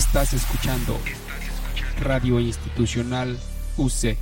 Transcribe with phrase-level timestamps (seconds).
[0.00, 0.96] Estás escuchando
[2.00, 3.36] Radio Institucional
[3.76, 4.16] UC.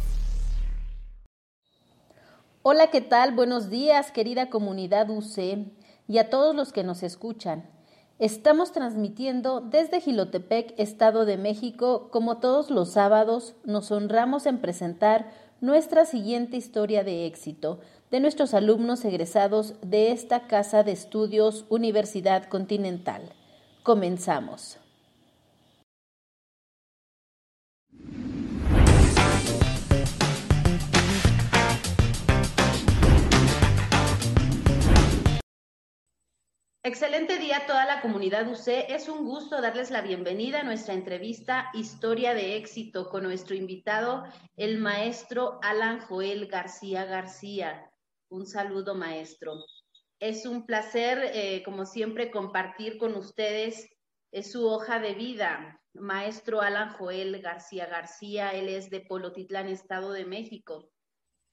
[2.62, 3.32] Hola, ¿qué tal?
[3.32, 5.68] Buenos días, querida comunidad UC
[6.08, 7.70] y a todos los que nos escuchan.
[8.18, 12.08] Estamos transmitiendo desde Gilotepec, Estado de México.
[12.10, 17.78] Como todos los sábados, nos honramos en presentar nuestra siguiente historia de éxito
[18.10, 23.32] de nuestros alumnos egresados de esta Casa de Estudios Universidad Continental.
[23.84, 24.78] Comenzamos.
[36.88, 38.86] Excelente día toda la comunidad UC.
[38.88, 44.24] Es un gusto darles la bienvenida a nuestra entrevista Historia de éxito con nuestro invitado,
[44.56, 47.92] el maestro Alan Joel García García.
[48.30, 49.52] Un saludo, maestro.
[50.18, 53.86] Es un placer, eh, como siempre, compartir con ustedes
[54.32, 55.82] eh, su hoja de vida.
[55.92, 60.90] Maestro Alan Joel García García, él es de Polotitlán, Estado de México.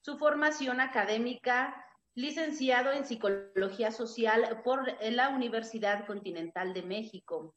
[0.00, 1.76] Su formación académica
[2.16, 7.54] licenciado en Psicología Social por la Universidad Continental de México.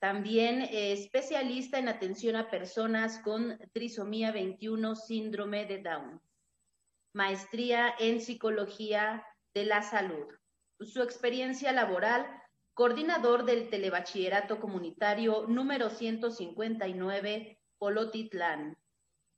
[0.00, 6.20] También eh, especialista en atención a personas con trisomía 21, síndrome de Down.
[7.12, 10.26] Maestría en Psicología de la Salud.
[10.80, 12.26] Su experiencia laboral,
[12.74, 18.76] coordinador del Telebachillerato Comunitario número 159, Polotitlán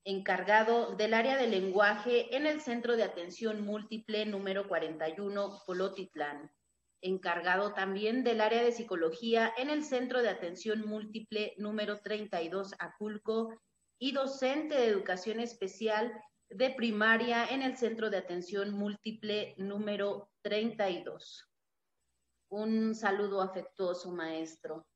[0.05, 6.53] encargado del área de lenguaje en el Centro de Atención Múltiple número 41, Polotitlán,
[7.01, 13.59] encargado también del área de psicología en el Centro de Atención Múltiple número 32, Aculco,
[13.99, 16.13] y docente de educación especial
[16.51, 21.49] de primaria en el Centro de Atención Múltiple número 32.
[22.51, 24.87] Un saludo afectuoso, maestro.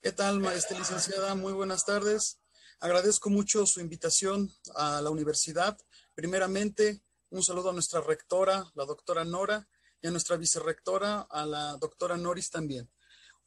[0.00, 1.34] ¿Qué tal, maestra licenciada?
[1.34, 2.43] Muy buenas tardes.
[2.84, 5.74] Agradezco mucho su invitación a la universidad.
[6.14, 7.00] Primeramente,
[7.30, 9.66] un saludo a nuestra rectora, la doctora Nora,
[10.02, 12.90] y a nuestra vicerrectora, a la doctora Noris también.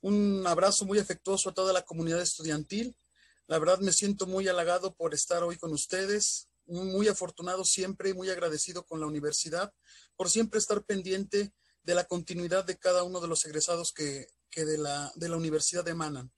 [0.01, 2.97] Un abrazo muy afectuoso a toda la comunidad estudiantil.
[3.45, 8.13] La verdad me siento muy halagado por estar hoy con ustedes, muy afortunado siempre y
[8.15, 9.71] muy agradecido con la universidad
[10.15, 11.53] por siempre estar pendiente
[11.83, 15.87] de la continuidad de cada uno de los egresados que, de, la, de la universidad
[15.87, 16.31] emanan.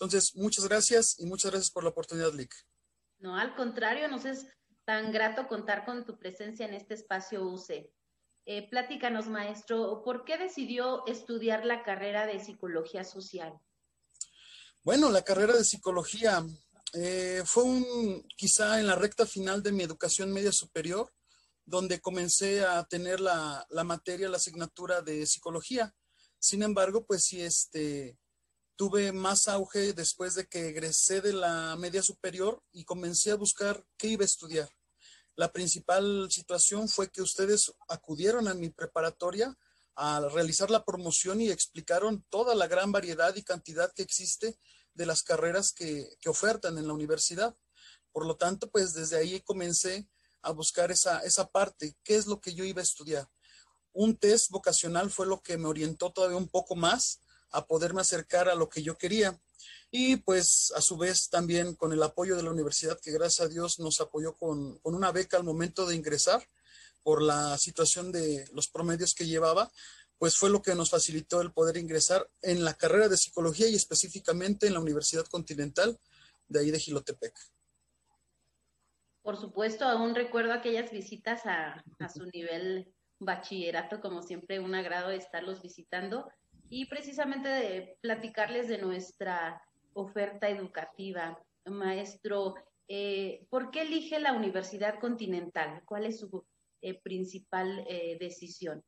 [0.00, 2.54] Entonces, muchas gracias y muchas gracias por la oportunidad, Lick.
[3.18, 4.46] No, al contrario, nos es
[4.86, 7.92] tan grato contar con tu presencia en este espacio UC.
[8.46, 13.60] Eh, platícanos, maestro, ¿por qué decidió estudiar la carrera de psicología social?
[14.82, 16.46] Bueno, la carrera de psicología
[16.94, 21.12] eh, fue un, quizá en la recta final de mi educación media superior,
[21.66, 25.94] donde comencé a tener la, la materia, la asignatura de psicología.
[26.38, 28.16] Sin embargo, pues sí, este,
[28.80, 33.84] tuve más auge después de que egresé de la media superior y comencé a buscar
[33.98, 34.70] qué iba a estudiar.
[35.36, 39.54] La principal situación fue que ustedes acudieron a mi preparatoria
[39.96, 44.58] a realizar la promoción y explicaron toda la gran variedad y cantidad que existe
[44.94, 47.54] de las carreras que, que ofertan en la universidad.
[48.12, 50.08] Por lo tanto, pues desde ahí comencé
[50.40, 53.28] a buscar esa, esa parte, qué es lo que yo iba a estudiar.
[53.92, 58.48] Un test vocacional fue lo que me orientó todavía un poco más a poderme acercar
[58.48, 59.38] a lo que yo quería.
[59.90, 63.48] Y pues a su vez también con el apoyo de la universidad, que gracias a
[63.48, 66.46] Dios nos apoyó con, una beca al momento de ingresar
[67.02, 69.70] por la situación de los promedios que llevaba,
[70.18, 73.74] pues fue lo que nos facilitó el poder ingresar en la carrera de psicología y
[73.74, 75.98] específicamente en la Universidad Continental
[76.46, 77.34] de ahí de Gilotepec.
[79.22, 85.10] Por supuesto, aún recuerdo aquellas visitas a, a su nivel bachillerato, como siempre un agrado
[85.10, 86.30] estarlos visitando
[86.70, 89.60] y precisamente de platicarles de nuestra
[89.92, 91.36] oferta educativa.
[91.66, 92.54] Maestro,
[92.88, 95.82] eh, ¿por qué elige la Universidad Continental?
[95.84, 96.44] ¿Cuál es su
[96.80, 98.82] eh, principal eh, decisión?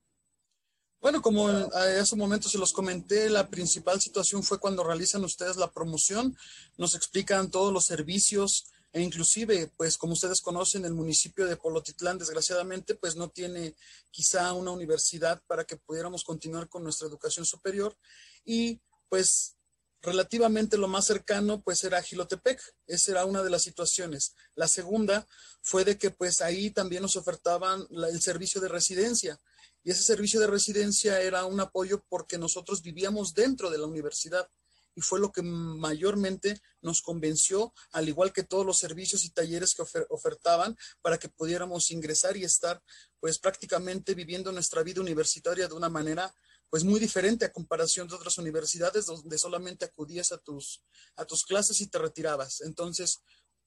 [1.00, 5.56] Bueno, como hace un momento se los comenté, la principal situación fue cuando realizan ustedes
[5.56, 6.36] la promoción,
[6.78, 12.18] nos explican todos los servicios, e inclusive, pues como ustedes conocen, el municipio de Polotitlán,
[12.18, 13.74] desgraciadamente, pues no tiene
[14.10, 17.96] quizá una universidad para que pudiéramos continuar con nuestra educación superior.
[18.44, 19.56] Y pues
[20.02, 24.34] relativamente lo más cercano pues era Gilotepec, esa era una de las situaciones.
[24.54, 25.26] La segunda
[25.62, 29.40] fue de que pues ahí también nos ofertaban el servicio de residencia.
[29.84, 34.48] Y ese servicio de residencia era un apoyo porque nosotros vivíamos dentro de la universidad
[34.94, 39.74] y fue lo que mayormente nos convenció, al igual que todos los servicios y talleres
[39.74, 42.82] que ofertaban, para que pudiéramos ingresar y estar
[43.20, 46.34] pues prácticamente viviendo nuestra vida universitaria de una manera
[46.68, 50.82] pues muy diferente a comparación de otras universidades donde solamente acudías a tus,
[51.16, 52.62] a tus clases y te retirabas.
[52.62, 53.22] Entonces,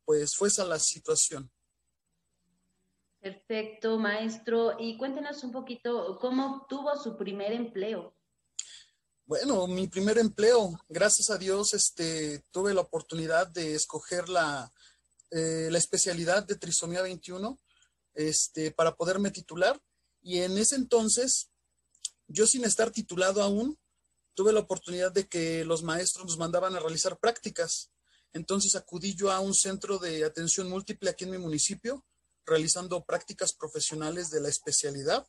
[0.06, 1.52] pues fue esa la situación.
[3.20, 4.78] Perfecto, maestro.
[4.80, 8.15] Y cuéntenos un poquito cómo obtuvo su primer empleo.
[9.28, 14.72] Bueno, mi primer empleo, gracias a Dios, este, tuve la oportunidad de escoger la,
[15.32, 17.60] eh, la especialidad de trisomía 21
[18.14, 19.82] este, para poderme titular.
[20.22, 21.50] Y en ese entonces,
[22.28, 23.80] yo sin estar titulado aún,
[24.36, 27.90] tuve la oportunidad de que los maestros nos mandaban a realizar prácticas.
[28.32, 32.06] Entonces acudí yo a un centro de atención múltiple aquí en mi municipio,
[32.46, 35.26] realizando prácticas profesionales de la especialidad.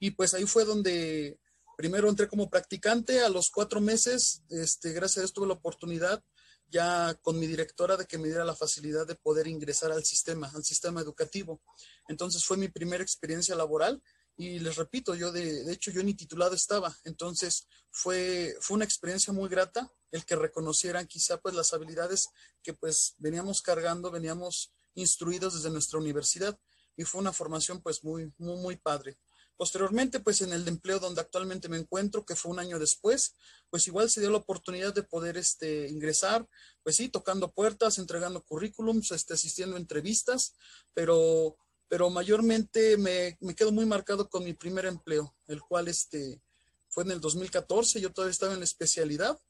[0.00, 1.38] Y pues ahí fue donde
[1.76, 6.22] primero entré como practicante, a los cuatro meses, este, gracias a Dios tuve la oportunidad
[6.68, 10.50] ya con mi directora de que me diera la facilidad de poder ingresar al sistema,
[10.54, 11.60] al sistema educativo.
[12.08, 14.02] Entonces fue mi primera experiencia laboral
[14.36, 19.32] y les repito, yo de, hecho yo ni titulado estaba, entonces fue, fue una experiencia
[19.32, 22.28] muy grata el que reconocieran quizá pues las habilidades
[22.62, 26.58] que pues veníamos cargando, veníamos instruidos desde nuestra universidad
[26.96, 29.18] y fue una formación pues muy, muy padre.
[29.56, 33.34] Posteriormente, pues en el empleo donde actualmente me encuentro, que fue un año después,
[33.70, 36.46] pues igual se dio la oportunidad de poder este, ingresar,
[36.82, 40.54] pues sí, tocando puertas, entregando currículums, este, asistiendo a entrevistas,
[40.92, 41.56] pero,
[41.88, 46.42] pero mayormente me, me quedo muy marcado con mi primer empleo, el cual este,
[46.88, 49.40] fue en el 2014, yo todavía estaba en la especialidad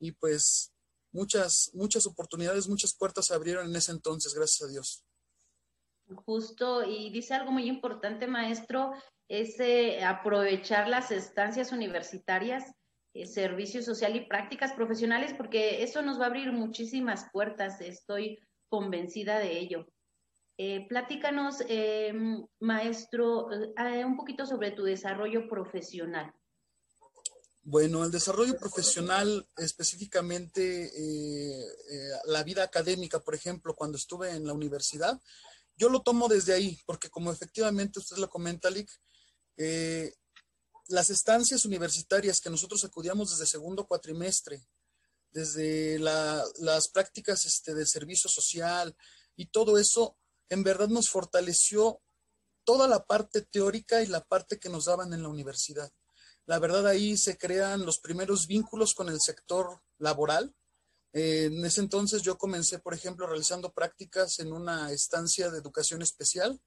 [0.00, 0.72] y pues
[1.12, 5.04] muchas, muchas oportunidades, muchas puertas se abrieron en ese entonces, gracias a Dios.
[6.24, 8.92] Justo, y dice algo muy importante, maestro,
[9.28, 12.64] es eh, aprovechar las estancias universitarias,
[13.14, 18.38] eh, servicio social y prácticas profesionales, porque eso nos va a abrir muchísimas puertas, estoy
[18.68, 19.86] convencida de ello.
[20.56, 26.32] Eh, platícanos, em, maestro, eh, un poquito sobre tu desarrollo profesional.
[27.62, 30.90] Bueno, el desarrollo profesional, específicamente
[32.26, 35.20] la vida académica, por ejemplo, cuando estuve en la universidad,
[35.76, 38.90] yo lo tomo desde ahí, porque como efectivamente usted lo comenta, Lick,
[39.58, 40.14] eh,
[40.88, 44.66] las estancias universitarias que nosotros acudíamos desde segundo cuatrimestre,
[45.30, 48.96] desde las prácticas este, de servicio social
[49.36, 50.16] y todo eso,
[50.48, 52.00] en verdad nos fortaleció
[52.64, 55.92] toda la parte teórica y la parte que nos daban en la universidad.
[56.46, 60.54] La verdad ahí se crean los primeros vínculos con el sector laboral.
[61.12, 66.00] Eh, en ese entonces yo comencé, por ejemplo, realizando prácticas en una estancia de educación
[66.00, 66.58] especial,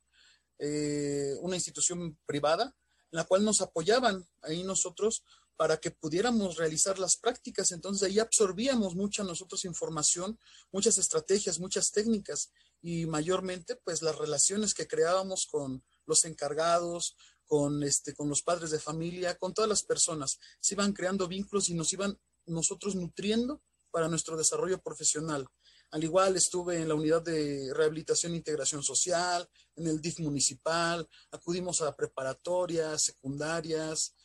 [0.59, 2.75] eh, una institución privada,
[3.12, 5.24] la cual nos apoyaban ahí nosotros
[5.56, 7.72] para que pudiéramos realizar las prácticas.
[7.72, 10.40] Entonces ahí absorbíamos mucha nosotros información,
[10.72, 17.16] muchas estrategias, muchas técnicas y mayormente pues las relaciones que creábamos con los encargados,
[17.46, 20.40] con, este, con los padres de familia, con todas las personas.
[20.60, 23.62] Se iban creando vínculos y nos iban nosotros nutriendo
[23.92, 25.48] para nuestro desarrollo profesional.
[25.91, 31.07] Al igual estuve en la unidad de rehabilitación e integración social, en el DIF municipal,
[31.31, 34.15] acudimos a preparatorias, secundarias,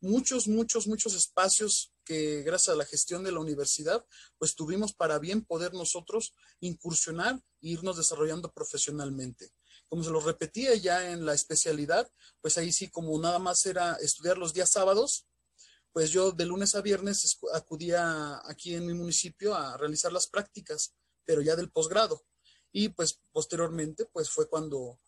[0.00, 4.04] muchos, muchos, muchos espacios que gracias a la gestión de la universidad,
[4.36, 9.50] pues tuvimos para bien poder nosotros incursionar e irnos desarrollando profesionalmente.
[9.88, 12.06] Como se lo repetía ya en la especialidad,
[12.42, 15.26] pues ahí sí, como nada más era estudiar los días sábados,
[15.90, 20.92] pues yo de lunes a viernes acudía aquí en mi municipio a realizar las prácticas
[21.24, 22.24] pero ya del posgrado.
[22.72, 24.98] Y pues posteriormente, pues fue cuando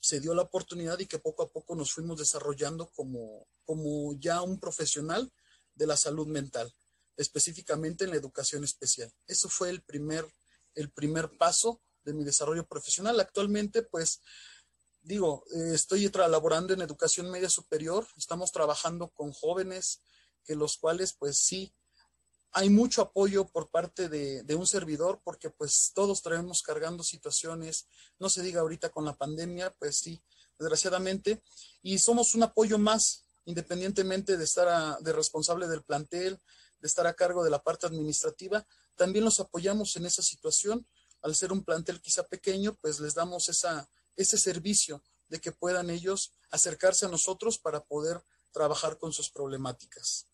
[0.00, 4.42] se dio la oportunidad y que poco a poco nos fuimos desarrollando como, como ya
[4.42, 5.32] un profesional
[5.74, 6.72] de la salud mental,
[7.16, 9.12] específicamente en la educación especial.
[9.26, 10.26] Eso fue el primer,
[10.74, 13.18] el primer paso de mi desarrollo profesional.
[13.18, 14.20] Actualmente, pues,
[15.02, 20.00] digo, eh, estoy laborando en educación media superior, estamos trabajando con jóvenes
[20.44, 21.74] que los cuales, pues sí,
[22.56, 27.86] hay mucho apoyo por parte de, un servidor porque pues todos traemos cargando situaciones,
[28.18, 30.22] no se diga ahorita con la pandemia, pues sí,
[30.58, 31.42] desgraciadamente,
[31.82, 36.40] y somos un apoyo más, independientemente de estar de responsable del plantel,
[36.80, 40.86] de estar a cargo de la parte administrativa, también los apoyamos en esa situación.
[41.20, 43.86] Al ser un plantel quizá pequeño, pues les damos esa,
[44.16, 50.26] ese servicio de que puedan ellos acercarse a nosotros para poder trabajar con sus problemáticas.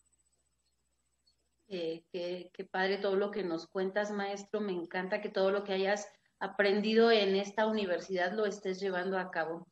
[1.67, 4.61] Eh, qué, padre todo lo que nos cuentas, maestro.
[4.61, 6.07] Me encanta que todo lo que hayas
[6.39, 9.67] aprendido en esta universidad lo estés llevando a cabo.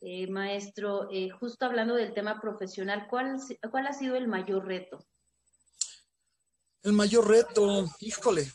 [0.00, 3.36] Eh, maestro, eh, justo hablando del tema profesional, ¿cuál,
[3.70, 5.04] ¿cuál ha sido el mayor reto?
[6.82, 8.50] El mayor reto, híjole,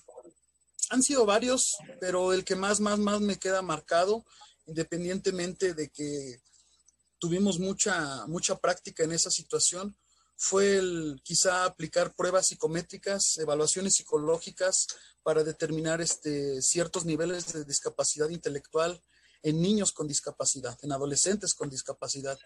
[0.89, 4.23] han sido varios, pero el que más, más, más me queda marcado,
[4.65, 6.39] independientemente de que
[7.19, 9.95] tuvimos mucha, mucha práctica en esa situación,
[10.35, 14.87] fue el quizá aplicar pruebas psicométricas, evaluaciones psicológicas
[15.21, 19.01] para determinar este, ciertos niveles de discapacidad intelectual
[19.41, 22.37] en niños con discapacidad, en adolescentes con discapacidad.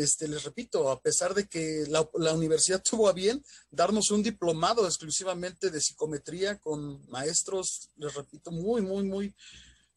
[0.00, 4.86] Este, les repito, a pesar de que la, universidad tuvo a bien darnos un diplomado
[4.86, 9.34] exclusivamente de psicometría con maestros, les repito, muy, muy, muy,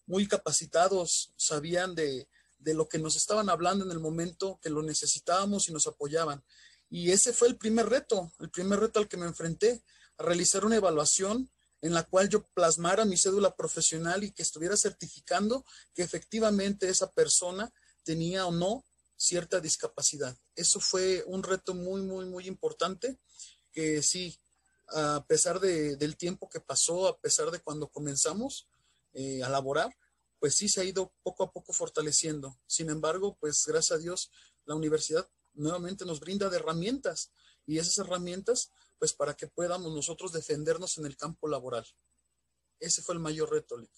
[0.05, 2.27] muy capacitados, sabían de,
[2.60, 6.43] de lo que nos estaban hablando en el momento que lo necesitábamos y nos apoyaban.
[6.91, 9.81] Y ese fue el primer reto, el primer reto al que me enfrenté,
[10.17, 11.50] a realizar una evaluación
[11.81, 17.10] en la cual yo plasmara mi cédula profesional y que estuviera certificando que efectivamente esa
[17.10, 17.71] persona
[18.03, 20.38] tenía o no cierta discapacidad.
[20.53, 23.17] Eso fue un reto muy, muy, muy importante
[23.71, 24.38] que sí,
[24.89, 28.67] a pesar de, del tiempo que pasó, a pesar de cuando comenzamos
[29.13, 29.95] eh, a laborar,
[30.39, 32.60] pues sí se ha ido poco a poco fortaleciendo.
[32.67, 34.29] Sin embargo, pues gracias a Dios,
[34.65, 37.31] la universidad nuevamente nos brinda de herramientas
[37.65, 41.86] y esas herramientas, pues para que podamos nosotros defendernos en el campo laboral.
[42.79, 43.91] Ese fue el mayor reto, Lick.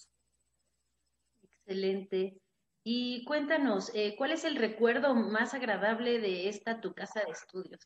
[1.42, 2.42] Excelente.
[2.84, 7.80] Y cuéntanos, eh, ¿cuál es el recuerdo más agradable de esta tu casa de estudios?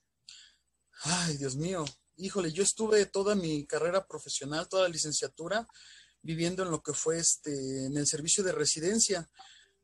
[1.03, 1.85] Ay, Dios mío.
[2.15, 5.67] Híjole, yo estuve toda mi carrera profesional, toda la licenciatura,
[6.23, 9.29] viviendo en lo que fue este, en el servicio de residencia.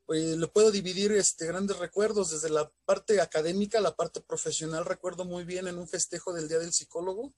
[0.08, 4.84] Eh, lo puedo dividir este, grandes recuerdos desde la parte académica, la parte profesional.
[4.84, 7.34] Recuerdo muy bien en un festejo del Día del Psicólogo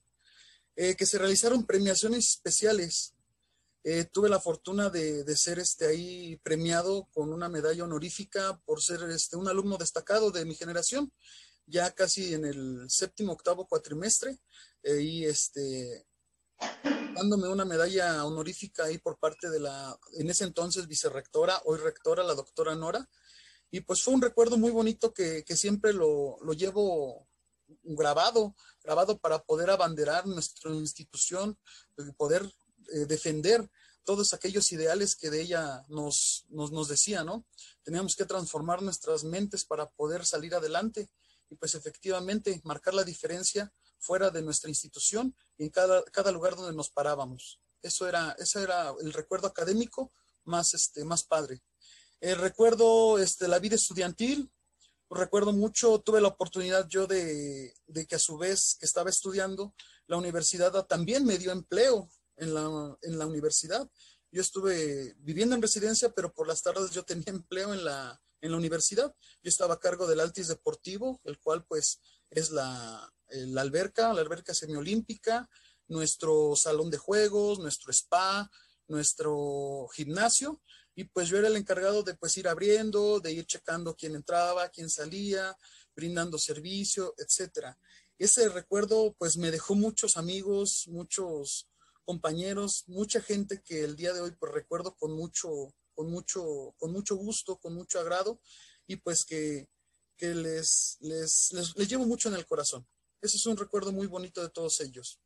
[0.75, 3.13] eh, que se realizaron premiaciones especiales.
[3.83, 8.81] Eh, tuve la fortuna de, de, ser este, ahí premiado con una medalla honorífica por
[8.81, 11.13] ser este, un alumno destacado de mi generación,
[11.65, 14.37] ya casi en el séptimo, octavo cuatrimestre.
[14.83, 16.05] y este,
[17.17, 22.23] dándome una medalla honorífica ahí por parte de la, en ese entonces, vicerrectora, hoy rectora,
[22.23, 23.09] la doctora Nora.
[23.71, 27.27] Y pues fue un recuerdo muy bonito que, que siempre lo, lo, llevo
[27.83, 31.57] grabado, grabado para poder abanderar nuestra institución,
[32.17, 32.43] poder
[32.93, 33.67] eh, defender
[34.05, 37.45] todos aquellos ideales que de ella nos, nos, nos decía, ¿no?
[37.83, 41.09] Teníamos que transformar nuestras mentes para poder salir adelante
[41.49, 46.55] y pues efectivamente marcar la diferencia fuera de nuestra institución y en cada, cada lugar
[46.55, 47.59] donde nos parábamos.
[47.81, 50.11] Eso era, ese era el recuerdo académico
[50.43, 51.61] más, este, más padre.
[52.19, 54.51] El recuerdo este, la vida estudiantil,
[55.09, 59.73] recuerdo mucho, tuve la oportunidad yo de, de, que a su vez que estaba estudiando,
[60.07, 63.89] la universidad también me dio empleo en la, en la universidad.
[64.31, 68.51] Yo estuve viviendo en residencia, pero por las tardes yo tenía empleo en la, en
[68.51, 69.13] la universidad.
[69.43, 71.99] Yo estaba a cargo del Altis Deportivo, el cual pues
[72.29, 75.49] es la, la alberca, la alberca semiolímpica,
[75.87, 78.49] nuestro salón de juegos, nuestro spa,
[78.87, 80.61] nuestro gimnasio.
[80.95, 84.69] Y pues yo era el encargado de pues ir abriendo, de ir checando quién entraba,
[84.69, 85.55] quién salía,
[85.95, 87.77] brindando servicio, etcétera.
[88.17, 91.69] Ese recuerdo pues me dejó muchos amigos, muchos
[92.03, 96.91] compañeros, mucha gente que el día de hoy pues recuerdo con mucho, con mucho, con
[96.91, 98.39] mucho gusto, con mucho agrado
[98.87, 99.69] y pues que,
[100.15, 102.87] que les, les, les, les llevo mucho en el corazón.
[103.21, 105.19] Ese es un recuerdo muy bonito de todos ellos.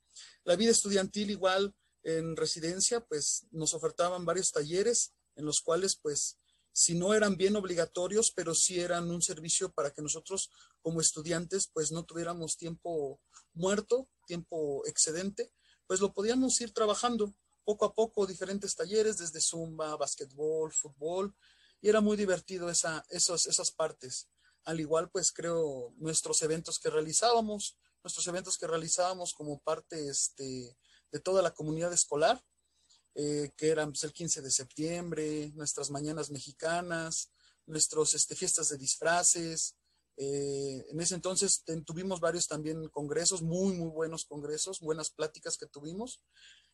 [0.44, 6.38] La vida estudiantil igual en residencia, pues nos ofertaban varios talleres en los cuales, pues,
[6.74, 10.50] si no eran bien obligatorios, pero sí eran un servicio para que nosotros
[10.82, 13.20] como estudiantes, pues, no tuviéramos tiempo
[13.54, 15.52] muerto, tiempo excedente,
[15.86, 21.36] pues lo podíamos ir trabajando poco a poco, diferentes talleres, desde zumba, básquetbol, fútbol,
[21.82, 24.30] y era muy divertido esa, esos, esas partes.
[24.66, 30.78] Al igual, pues creo nuestros eventos que realizábamos, nuestros eventos que realizábamos como parte este,
[31.12, 32.44] de toda la comunidad escolar,
[33.16, 37.32] eh, que eran pues, el 15 de septiembre, nuestras mañanas mexicanas,
[37.66, 39.76] nuestras este, fiestas de disfraces.
[40.18, 45.68] Eh, en ese entonces tuvimos varios también congresos, muy, muy buenos congresos, buenas pláticas que
[45.68, 46.22] tuvimos.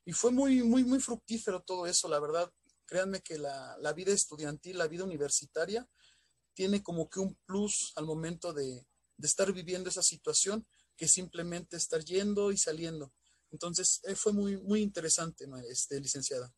[0.06, 2.52] Y fue muy, muy, muy fructífero todo eso, la verdad.
[2.86, 5.88] Créanme que la, la vida estudiantil, la vida universitaria,
[6.58, 8.84] tiene como que un plus al momento de,
[9.16, 10.66] de estar viviendo esa situación
[10.98, 13.14] que simplemente estar yendo y saliendo.
[13.52, 16.52] Entonces, eh, fue muy, muy interesante, este, licenciada.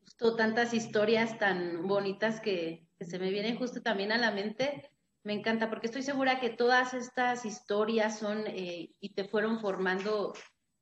[0.00, 4.90] Justo tantas historias tan bonitas que, se me vienen justo también a la mente.
[5.22, 10.32] Me encanta porque estoy segura que todas estas historias son eh, y te fueron formando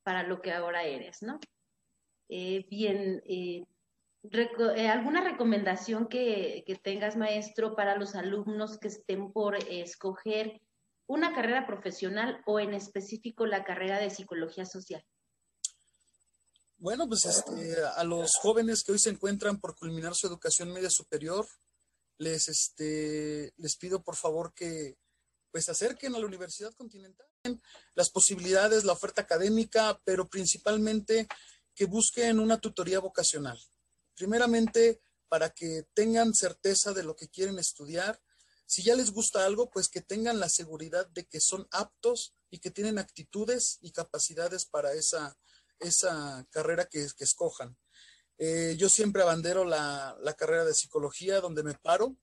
[0.04, 1.40] para lo que ahora eres, ¿no?
[2.28, 3.20] Eh, bien,
[4.24, 10.60] Eh, ¿Alguna recomendación que, que, tengas, maestro, para los alumnos que estén por escoger
[11.06, 15.04] una carrera profesional o en específico la carrera de psicología social?
[16.78, 20.90] Bueno, pues este, a los jóvenes que hoy se encuentran por culminar su educación media
[20.90, 21.46] superior,
[22.18, 24.96] les, este, les pido por favor que
[25.50, 27.26] pues acerquen a la Universidad Continental,
[27.94, 31.28] las posibilidades, la oferta académica, pero principalmente
[31.74, 33.60] que busquen una tutoría vocacional.
[34.14, 35.00] Primeramente,
[35.32, 38.20] para que tengan certeza de lo que quieren estudiar.
[38.66, 42.58] Si ya les gusta algo, pues que tengan la seguridad de que son aptos y
[42.58, 45.38] que tienen actitudes y capacidades para esa,
[45.78, 47.78] esa carrera que, escojan.
[48.36, 52.14] Eh, yo siempre abandero la, la, carrera de psicología donde me paro.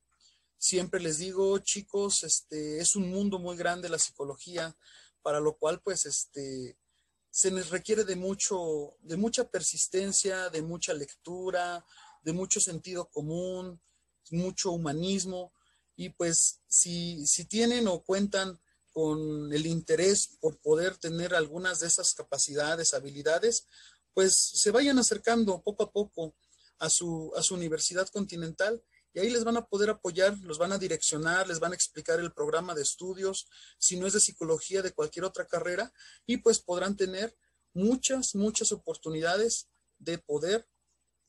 [0.59, 4.77] Siempre les digo, chicos, este, es un mundo muy grande la psicología,
[5.23, 6.77] para lo cual pues este,
[7.31, 11.85] se les requiere de mucho, de mucha persistencia, de mucha lectura,
[12.23, 13.79] de mucho sentido común,
[14.31, 15.53] mucho humanismo.
[15.95, 18.59] Y pues si, si tienen o cuentan
[18.91, 23.65] con el interés por poder tener algunas de esas capacidades, habilidades,
[24.13, 26.35] pues se vayan acercando poco a poco
[26.79, 28.81] a su, a su universidad continental
[29.13, 32.19] y ahí les van a poder apoyar, los van a direccionar, les van a explicar
[32.19, 33.47] el programa de estudios,
[33.77, 35.91] si no es de psicología, de cualquier otra carrera,
[36.25, 37.35] y pues podrán tener
[37.73, 40.67] muchas, muchas oportunidades de poder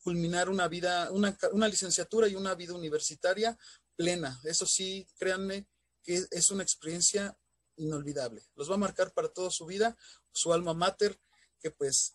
[0.03, 3.57] culminar una vida, una, una licenciatura y una vida universitaria
[3.95, 4.39] plena.
[4.43, 5.67] Eso sí, créanme
[6.03, 7.37] que es una experiencia
[7.77, 8.43] inolvidable.
[8.55, 9.97] Los va a marcar para toda su vida,
[10.31, 11.19] su alma mater,
[11.59, 12.13] que pues,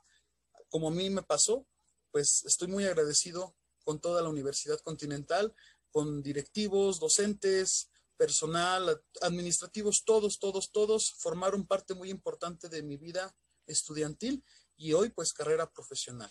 [0.69, 1.67] como a mí me pasó,
[2.11, 3.55] pues estoy muy agradecido
[3.87, 5.55] con toda la Universidad Continental,
[5.93, 13.33] con directivos, docentes, personal, administrativos, todos, todos, todos formaron parte muy importante de mi vida
[13.67, 14.45] estudiantil
[14.77, 16.31] y hoy pues carrera profesional.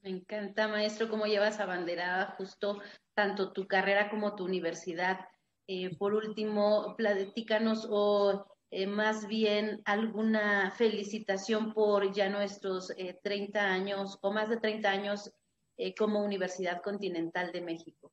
[0.00, 2.80] Me encanta, maestro, cómo llevas abanderada justo
[3.14, 5.20] tanto tu carrera como tu universidad.
[5.68, 13.60] Eh, por último, platícanos o eh, más bien alguna felicitación por ya nuestros eh, 30
[13.60, 15.32] años o más de 30 años
[15.76, 18.12] eh, como Universidad Continental de México.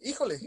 [0.00, 0.38] Híjole,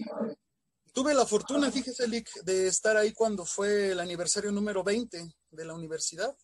[0.94, 5.66] tuve la fortuna, fíjese, Lick, de estar ahí cuando fue el aniversario número 20 de
[5.66, 6.36] la universidad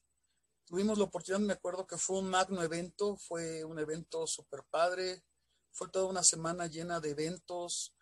[0.66, 5.24] tuvimos la oportunidad, me acuerdo que fue un magno evento, fue un evento súper padre,
[5.72, 7.94] fue toda una semana llena de eventos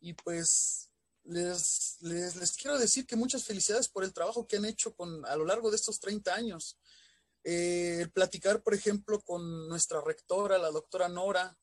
[0.00, 0.90] y pues
[1.24, 5.24] les, les, les, quiero decir que muchas felicidades por el trabajo que han hecho con,
[5.26, 6.78] a lo largo de estos 30 años.
[7.44, 11.56] Eh, el platicar, por ejemplo, con nuestra rectora, la doctora Nora,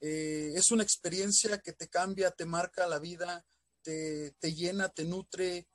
[0.00, 3.46] eh, es una experiencia que te cambia, te marca la vida,
[3.82, 5.68] te, te llena, te nutre.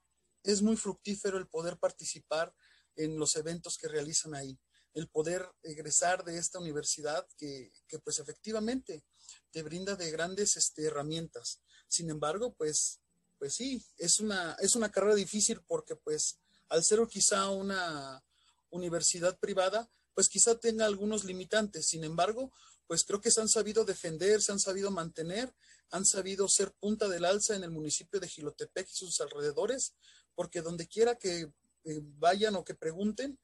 [0.43, 2.53] Es muy fructífero el poder participar
[2.95, 4.59] en los eventos que realizan ahí.
[4.93, 9.05] El poder egresar de esta universidad que, que pues efectivamente
[9.51, 11.61] te brinda de grandes este, herramientas.
[11.87, 12.99] Sin embargo, pues,
[13.37, 18.23] pues sí, es una, es una carrera difícil porque pues al ser quizá una
[18.71, 21.87] universidad privada, pues quizá tenga algunos limitantes.
[21.87, 22.51] Sin embargo,
[22.87, 25.53] pues creo que se han sabido defender, se han sabido mantener,
[25.91, 29.95] han sabido ser punta del alza en el municipio de Gilotepec y sus alrededores,
[30.35, 31.51] porque donde quiera que
[31.83, 33.39] eh, vayan o que pregunten,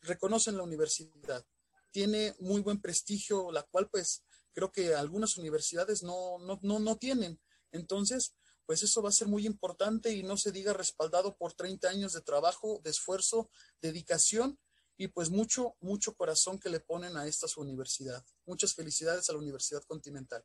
[0.00, 1.44] reconocen la universidad.
[1.90, 6.96] Tiene muy buen prestigio, la cual pues creo que algunas universidades no, no, no, no
[6.96, 7.40] tienen.
[7.72, 8.34] Entonces,
[8.70, 12.12] pues eso va a ser muy importante y no se diga respaldado por 30 años
[12.12, 13.50] de trabajo, de esfuerzo,
[13.82, 14.60] dedicación
[14.96, 18.24] y pues mucho, mucho corazón que le ponen a esta su universidad.
[18.46, 20.44] Muchas felicidades a la Universidad Continental.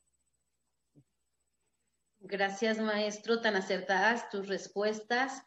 [2.17, 5.43] Gracias, maestro, tan acertadas tus respuestas.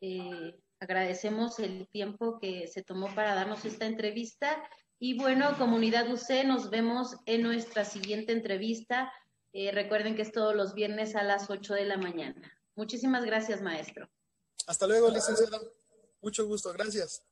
[0.00, 4.66] Eh, Agradecemos el tiempo que se tomó para darnos esta entrevista.
[4.98, 9.12] Y bueno, comunidad UC, nos vemos en nuestra siguiente entrevista.
[9.52, 12.58] Eh, recuerden que es todos los viernes a las 8 de la mañana.
[12.74, 14.08] Muchísimas gracias, maestro.
[14.66, 15.74] Hasta luego, licenciado.
[16.20, 16.72] Mucho gusto.
[16.72, 17.22] Gracias.